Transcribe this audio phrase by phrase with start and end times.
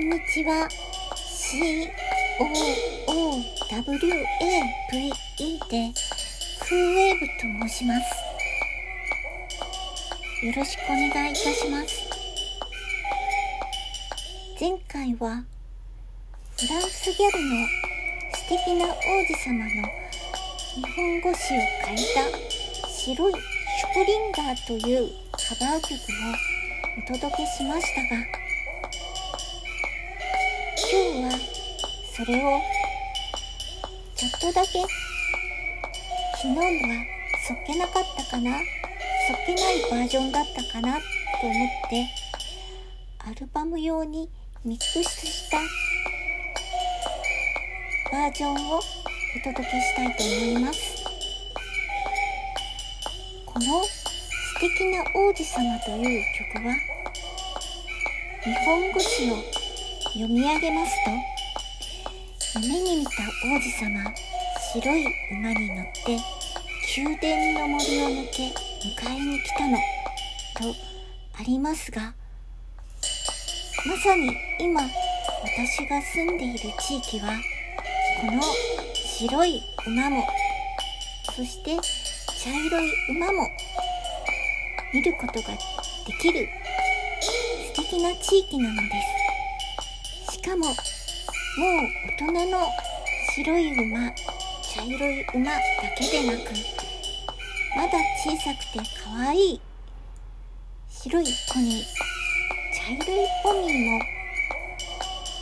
[0.00, 0.66] んにちは。
[1.28, 1.98] COOWAVE
[3.98, 5.92] で
[6.58, 8.06] クーウェーブと申します。
[10.46, 12.08] よろしくお願いいたします。
[14.58, 15.44] 前回は
[16.56, 17.66] フランスギャルの
[18.32, 19.68] 素敵な王子様の
[20.76, 25.98] 日本語詞を書いた白いシュプリンガーというカバー曲を
[26.98, 28.40] お届けしましたが
[30.92, 31.30] 今日は
[32.16, 32.60] それを
[34.16, 34.80] ちょっとだけ
[36.42, 36.64] 昨日は
[37.46, 38.58] そっけなかったかな？
[38.58, 40.98] そっけないバージョンだったかな？
[41.40, 42.08] と思って
[43.20, 44.28] アルバム用に
[44.64, 45.58] ミックスした
[48.10, 48.82] バージョンをお
[49.44, 51.04] 届けしたいと思います。
[53.46, 53.94] この素
[54.58, 56.74] 敵な王子様という曲は
[58.42, 59.36] 日本語詞を
[60.12, 63.10] 読み上げますと夢に見た
[63.44, 64.12] 王子様
[64.72, 66.18] 白い馬に乗って
[66.96, 69.78] 宮殿の森を抜け迎えに来たの
[70.58, 70.76] と
[71.38, 72.12] ありますが
[73.86, 74.82] まさに今
[75.44, 77.30] 私が住んでいる地域は
[78.20, 78.42] この
[78.94, 80.26] 白い馬も
[81.36, 83.46] そして茶色い馬も
[84.92, 85.50] 見ることが
[86.04, 86.48] できる
[87.76, 89.19] 素敵な地域なのです。
[90.40, 90.74] しかももう
[92.18, 92.66] 大人の
[93.34, 94.10] 白い馬
[94.62, 95.60] 茶色い馬だ
[95.98, 96.54] けでなく
[97.76, 99.60] まだ小さくて可愛い
[100.88, 101.84] 白いポニー
[102.74, 104.00] 茶色いポニーも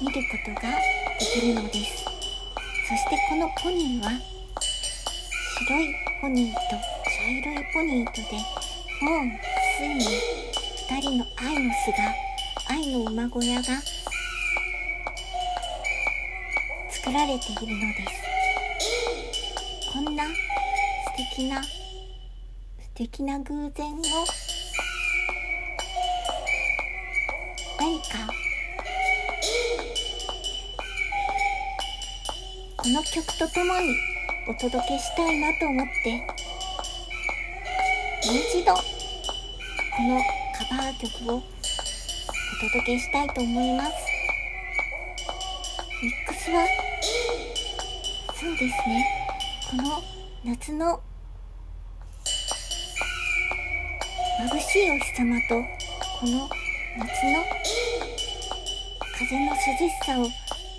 [0.00, 0.72] 見ることが
[1.18, 2.04] できるのです。
[2.88, 4.10] そしてこのポニーは
[5.58, 6.60] 白いポニーと
[7.04, 8.22] 茶色いポニーとで
[9.02, 9.40] もう
[9.76, 10.00] ついに
[10.88, 12.14] 2人の愛の巣が
[12.70, 13.64] 愛の馬小屋が
[17.06, 19.92] 作られているのです。
[19.92, 20.32] こんな素
[21.36, 21.70] 敵な素
[22.94, 24.00] 敵な偶然を
[27.78, 28.26] 何か
[32.76, 33.94] この曲とともに
[34.48, 36.24] お届けしたいなと思っても
[38.32, 38.80] う一度こ
[40.02, 40.20] の
[40.58, 44.05] カバー曲をお届けしたいと思います。
[46.02, 46.66] ミックスは？
[48.34, 49.06] そうですね。
[49.70, 50.02] この
[50.44, 51.00] 夏の
[54.38, 55.54] 眩しいお日様と
[56.20, 56.50] この
[56.98, 57.42] 夏の
[59.18, 60.28] 風の涼しさを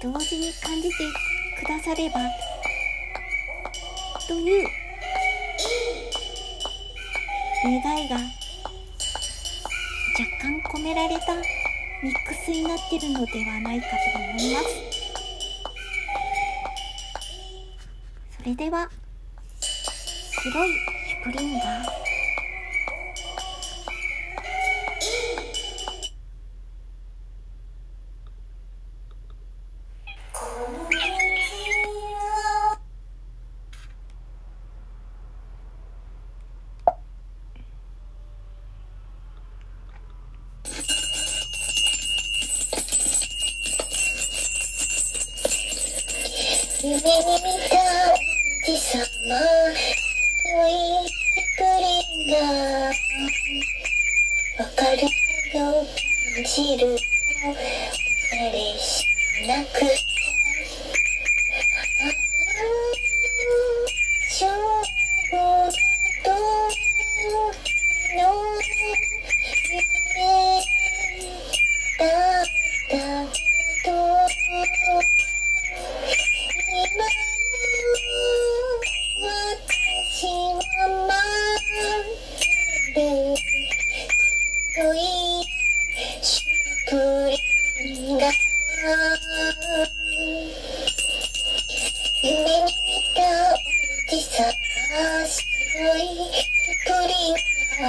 [0.00, 0.94] 同時に感じて
[1.60, 2.20] くだされば
[4.28, 4.68] という
[7.64, 8.30] 願いが若
[10.40, 11.34] 干込められた
[12.00, 14.99] ミックスになってるのではないかと思います。
[18.40, 18.88] それでは
[19.60, 22.10] 白いシュプリンガー
[46.82, 47.02] 夢に見
[47.68, 47.79] た
[48.70, 49.34] おじさま
[50.48, 51.10] 良い
[51.58, 52.38] プリンが
[54.62, 55.02] わかる
[55.58, 55.84] よ
[56.36, 56.94] 感じる
[57.42, 58.54] あれ。
[58.78, 59.04] し
[59.48, 59.80] なく
[64.30, 64.69] ちょ
[97.80, 97.88] リン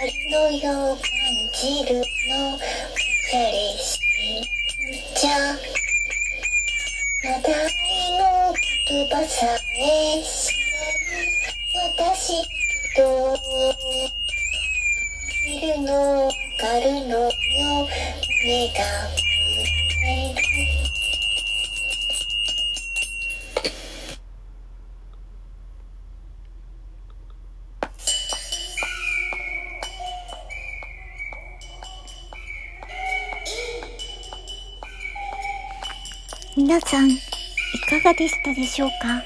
[0.00, 1.02] 春のよう感
[1.54, 2.02] じるの
[2.54, 4.00] おしゃれし
[5.14, 5.30] ちゃ
[7.22, 7.54] 話題
[8.18, 8.22] の
[8.88, 9.46] 言葉さ
[9.76, 10.82] え知ら
[11.22, 12.42] ん私
[12.96, 12.98] と
[15.46, 17.30] いるのわかるのよ
[18.44, 19.27] 目が
[36.58, 37.16] 皆さん、い
[37.88, 39.22] かがでしたでしょうか？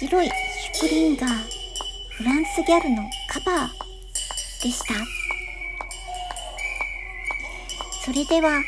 [0.00, 1.30] 白いシュプリンガー、
[2.10, 4.94] フランスギャルのカバーでした。
[8.04, 8.60] それでは、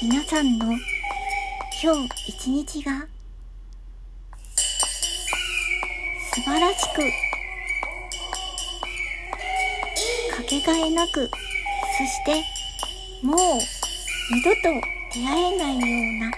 [0.00, 0.66] 皆さんの
[1.82, 3.08] 今日一日が
[6.32, 7.00] 素晴らしく
[10.36, 12.44] かけがえなくそして
[13.26, 13.38] もう
[14.28, 14.62] 二度と
[15.14, 16.32] 出会えないような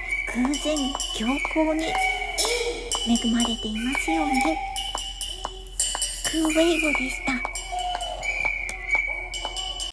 [0.46, 0.76] 偶然
[1.14, 4.42] 強行に恵まれていますように。
[6.30, 7.47] クーウェイゴでした。